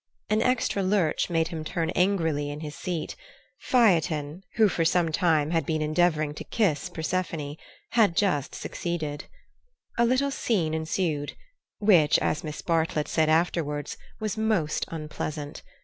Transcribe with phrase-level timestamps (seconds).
[0.31, 3.15] An extra lurch made him turn angrily in his seat.
[3.61, 7.55] Phaethon, who for some time had been endeavouring to kiss Persephone,
[7.91, 9.25] had just succeeded.
[9.99, 11.33] A little scene ensued,
[11.77, 15.61] which, as Miss Bartlett said afterwards, was most unpleasant.